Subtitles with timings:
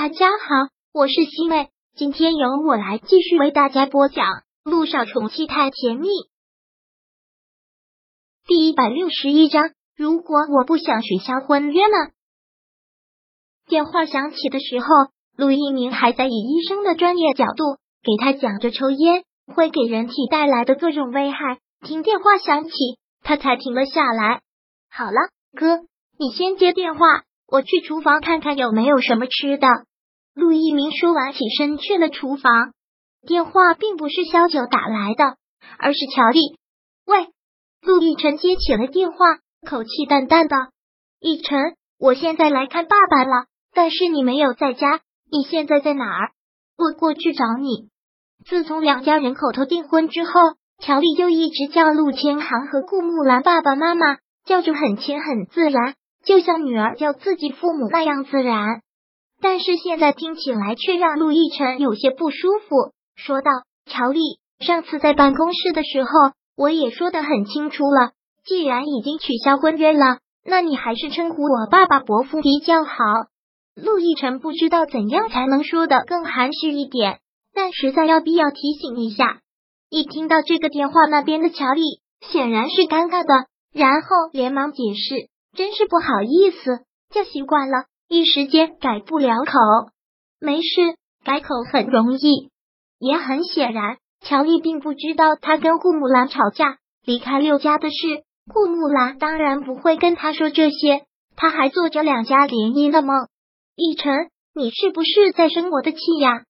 [0.00, 4.26] 大家好，我是西妹，今天由我来继续为大家播讲
[4.62, 6.06] 《路上宠妻太甜蜜》
[8.46, 9.72] 第一百六十一章。
[9.96, 12.12] 如果我不想取消婚约呢？
[13.66, 14.86] 电话响起的时候，
[15.36, 17.64] 陆一鸣还在以医生的专业角度
[18.04, 21.58] 给他讲着抽烟会给人体带来的各种危害。
[21.84, 22.70] 听电话响起，
[23.24, 24.42] 他才停了下来。
[24.92, 25.18] 好了，
[25.56, 25.80] 哥，
[26.16, 27.00] 你先接电话，
[27.48, 29.66] 我去厨房看看有没有什么吃的。
[30.38, 32.72] 陆一鸣说完，起身去了厨房。
[33.26, 35.36] 电话并不是萧九打来的，
[35.80, 36.56] 而是乔丽。
[37.04, 37.26] 喂，
[37.82, 39.16] 陆亦辰接起了电话，
[39.68, 40.56] 口气淡淡的
[41.18, 46.30] ：“亦辰，我现在来看爸爸了。”但是你没有在家，你现在在哪儿？
[46.78, 47.88] 我过去找你。
[48.46, 50.30] 自从两家人口头订婚之后，
[50.80, 58.82] 乔丽就一直叫陆千行和顾木兰爸爸妈妈，叫着很亲很自然，就像女儿叫自己父母那样自然。
[59.40, 63.50] 但是现在听起来却让陆亦辰有些不舒服，说道
[63.86, 64.20] ：“乔丽，
[64.58, 66.10] 上次在办公室的时候，
[66.56, 68.12] 我也说的很清楚了，
[68.44, 72.92] 既然已经取消婚约了，那你还是称呼我爸爸伯父比较好。”
[73.80, 77.20] 陆亦辰不知道怎样才能说的更含蓄一点，
[77.54, 79.38] 但实在要必要提醒一下。
[79.88, 81.82] 一听到这个电话那边的乔丽
[82.28, 89.52] 显然是尴尬的，然后连忙解释：“真是不好意思，叫习惯了，一时间改不了口。
[90.40, 92.50] 没事，改口很容易。”
[92.98, 98.24] 也很显然，乔丽并不知道他跟顾木兰吵架、离开六家的事。
[98.52, 101.04] 顾木兰当然不会跟他说这些，
[101.36, 103.28] 他还做着两家联姻的梦。
[103.76, 106.42] 奕晨，你是不是在生我的气呀？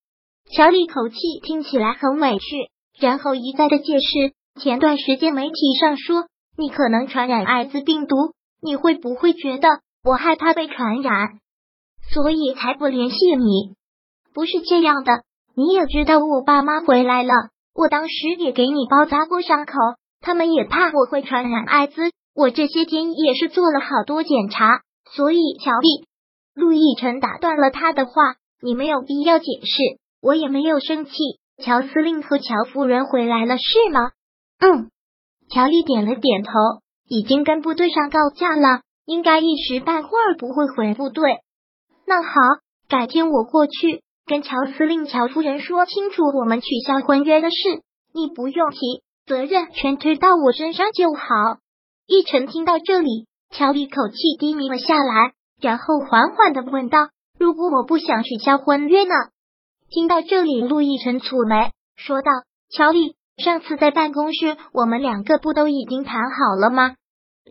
[0.50, 4.32] 乔丽口气听起来很委屈，然后一再的解释。
[4.58, 9.68] 前段时间媒体上说你可能传染艾滋病毒，你会不会觉得
[10.02, 11.38] 我害怕被传染，
[12.12, 13.74] 所以才不联系你？
[14.34, 15.22] 不是这样的，
[15.54, 17.32] 你也知道我爸妈回来了，
[17.74, 19.72] 我当时也给你包扎过伤口，
[20.20, 22.10] 他们也怕我会传染艾滋。
[22.34, 26.06] 我这些天也是做了好多检查，所以乔丽。
[26.54, 28.12] 陆亦辰打断了他的话
[28.62, 31.12] ：“你没有必要解释，我也没有生气。
[31.60, 34.12] 乔司令和乔夫人回来了，是吗
[34.60, 34.90] ？”“嗯。”
[35.50, 36.50] 乔丽点了点头
[37.08, 41.38] ，“已经跟部队上告假了，应该一时半会儿不会回部队。
[42.08, 42.30] ”“那好，
[42.88, 47.56] 改天我过去跟乔司令、乔夫人说清楚我们取消婚约的事，
[48.14, 48.78] 你不用提，
[49.26, 51.58] 责任全推到我身上就好。”
[52.08, 55.32] 奕晨听到这里，乔丽口气低迷了下来。
[55.60, 56.98] 然后缓缓的问道
[57.38, 59.14] ：“如果我不想取消婚约呢？”
[59.90, 62.30] 听到这里，陆亦辰蹙眉说道
[62.72, 66.94] ：“乔丽，上次在办公室，我们两个不都已经谈好了吗？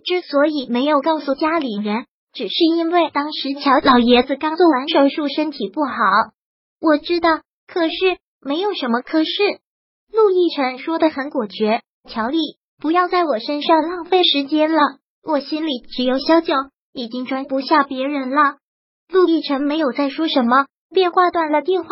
[0.06, 5.94] 之所以没有告诉家里人，只是因为当时乔老爷子刚做完手术，身体不好。
[6.80, 7.96] 我知道，可是
[8.42, 9.30] 没有什么可是。”
[10.12, 12.38] 陆亦辰说的很果决：“乔丽，
[12.80, 14.80] 不要在我身上浪费时间了，
[15.24, 16.54] 我心里只有小九。”
[16.94, 18.56] 已经装不下别人了。
[19.14, 21.90] 陆亦辰没有再说什么，便挂断了电话。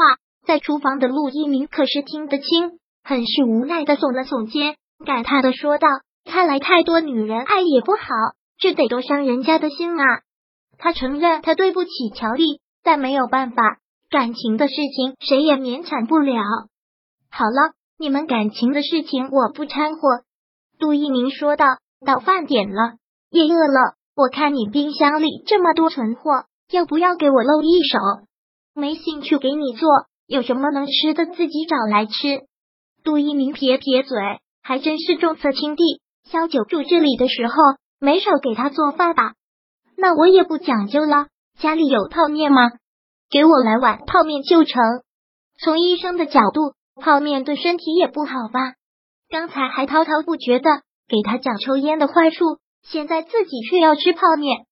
[0.48, 5.88] 在厨房的陆一鸣可是听得清，很是无奈的耸了耸肩，感叹的说道
[6.26, 8.00] ：“看来太多女人爱也不好，
[8.58, 10.04] 这得多伤人家的心啊！”
[10.78, 13.78] 他承认他对不起乔丽，但没有办法，
[14.10, 16.42] 感情的事情谁也勉强不了。
[17.30, 20.24] 好了，你们感情的事情我不掺和。
[20.80, 21.66] 杜一鸣说道
[22.06, 22.96] ：“到饭点了，
[23.30, 28.00] 也饿了。”我看你冰箱里这么多存货，要不要给我露一手？
[28.74, 29.90] 没兴趣给你做，
[30.26, 32.14] 有什么能吃的自己找来吃。
[33.04, 34.18] 杜一鸣撇撇嘴，
[34.64, 35.84] 还真是重色轻弟。
[36.32, 37.54] 萧九住这里的时候，
[38.00, 39.34] 没少给他做饭吧？
[39.98, 41.28] 那我也不讲究了，
[41.60, 42.72] 家里有泡面吗？
[43.30, 44.82] 给我来碗泡面就成。
[45.60, 48.74] 从医生的角度，泡面对身体也不好吧？
[49.30, 50.70] 刚才还滔滔不绝的
[51.08, 52.58] 给他讲抽烟的坏处。
[52.84, 54.66] 现在自己却要吃泡面，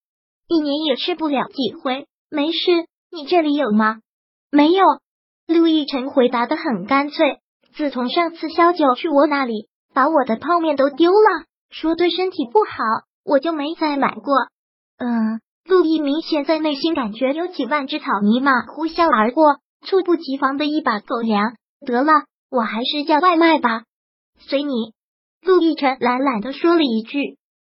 [0.46, 2.06] 一年也吃不了几回。
[2.30, 3.98] 没事，你这里有吗？
[4.50, 4.84] 没有。
[5.48, 7.38] 陆亦辰回答的很干脆。
[7.74, 12.84] 自从上次萧九去我那里，把我的泡面都丢了，说对身体不好，
[13.24, 14.32] 我就没再买过。
[14.98, 21.54] 嗯，陆毅明显在内心感觉有几万只草泥马呼啸而过，猝不及防的一把狗粮。
[21.84, 22.12] 得了，
[22.50, 23.82] 我还是叫外卖吧，
[24.38, 24.92] 随你。
[25.42, 27.36] 陆亦辰懒懒的说了一句。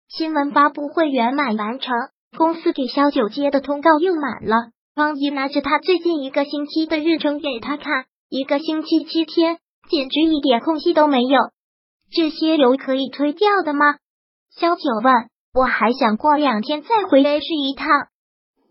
[0.08, 1.94] 新闻发布会圆满完成，
[2.38, 4.70] 公司给萧九接的通告又满了。
[4.94, 9.58] 方姨拿着他最近一个星期的日程给他看，一个星期七天，
[9.90, 11.40] 简直一点空隙都没有。
[12.12, 13.96] 这些有可以推掉的吗？
[14.52, 15.30] 萧九问。
[15.56, 17.88] 我还想过两天再回 A 市一趟，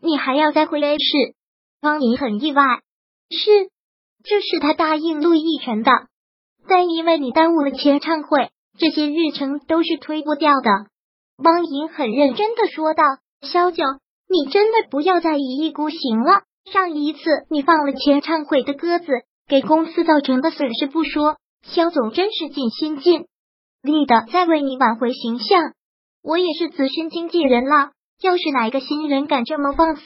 [0.03, 1.35] 你还要再回 A 市？
[1.81, 2.63] 方莹很意外，
[3.31, 3.71] 是，
[4.23, 5.91] 这是他答应陆亦辰的，
[6.69, 10.71] 但因为你耽误了签唱会，这些日程都是推不掉的。
[11.39, 13.03] 汪莹很认真的说道
[13.41, 13.83] ：“萧九，
[14.29, 16.43] 你真的不要再一意孤行了。
[16.71, 19.07] 上一次你放了签唱会的鸽子，
[19.49, 23.25] 给公司造成的损失不说，萧总真是尽心尽
[23.81, 25.73] 力的在为你挽回形象。
[26.25, 27.91] 我也是资深经纪人了，
[28.23, 30.03] 要是哪个新人敢这么放肆，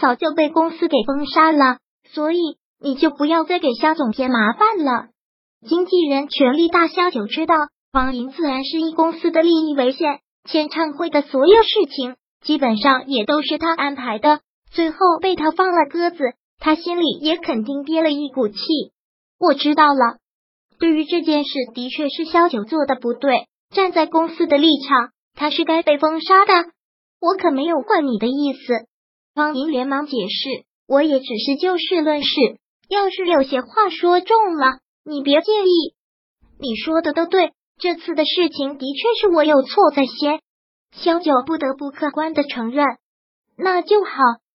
[0.00, 1.78] 早就被公司给封杀了。
[2.12, 2.38] 所以
[2.80, 5.06] 你就不要再给肖总添麻烦了。”
[5.68, 7.54] 经纪人权力大，肖九知道，
[7.92, 10.18] 王莹自然是以公司的利益为先。
[10.48, 14.40] 签唱会的所有事情基本上也都是他安排的，
[14.72, 18.56] 最后被他放了鸽子，他心里也肯定憋了一股气。
[19.38, 20.16] 我知道了，
[20.78, 23.46] 对于这件事，的确是肖九做的不对。
[23.70, 26.52] 站在公司的立场，他是该被封杀的。
[27.18, 28.84] 我可没有怪你的意思。
[29.34, 32.28] 方莹连忙解释，我也只是就事论事，
[32.90, 35.94] 要是有些话说重了，你别介意。
[36.58, 37.52] 你说的都对。
[37.78, 40.40] 这次的事情的确是我有错在先，
[40.92, 42.84] 萧九不得不客观的承认。
[43.56, 44.10] 那就好。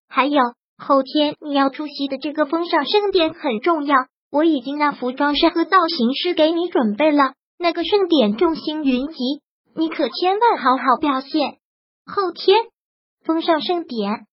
[0.07, 0.39] 还有
[0.77, 3.95] 后天你要出席的这个风尚盛典很重要，
[4.31, 7.33] 我已经让服装师和造型师给你准备了。
[7.57, 9.41] 那个盛典众星云集，
[9.75, 11.57] 你可千万好好表现。
[12.05, 12.57] 后天
[13.25, 14.25] 风尚盛典，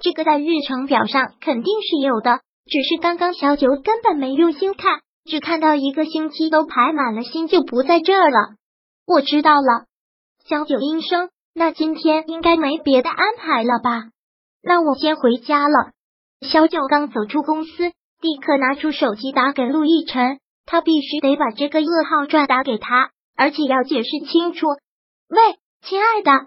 [0.00, 5.00] 这个在日程表上肯定是有的，只是刚刚小九根本没用心看。
[5.24, 8.56] 只看到一个星期都排满了，心就不在这儿了。
[9.06, 9.86] 我知道了，
[10.44, 11.30] 小九应声。
[11.54, 14.08] 那今天应该没别的安排了吧？
[14.62, 15.92] 那我先回家了。
[16.40, 17.84] 小九刚走出公司，
[18.20, 24.66] 立刻拿出手机打给陆亦辰，他必须得把这个噩耗转达给他，而且要解释清楚。
[25.28, 25.38] 喂，
[25.82, 26.46] 亲爱的，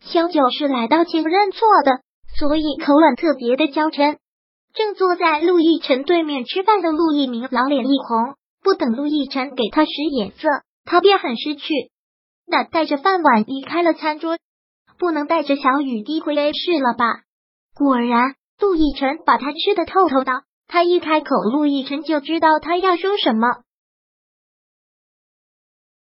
[0.00, 2.00] 小九是来道歉认错的，
[2.38, 4.18] 所以口吻特别的娇嗔。
[4.74, 10.48] 正坐在陆亦辰对面吃饭的陆一鸣老脸一红，不等陆亦辰给他使眼色，
[10.84, 11.90] 他便很识趣
[12.46, 14.38] 那带着饭碗离开了餐桌。
[14.98, 17.22] 不能带着小雨滴回 A 市了吧？
[17.74, 20.32] 果然，陆亦辰把他吃的透透的。
[20.68, 23.48] 他一开口，陆亦辰就知道他要说什么。